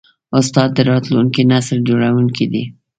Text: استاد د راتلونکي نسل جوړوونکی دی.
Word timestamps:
استاد 0.39 0.69
د 0.75 0.79
راتلونکي 0.91 1.41
نسل 1.51 1.77
جوړوونکی 1.89 2.45
دی. 2.53 2.63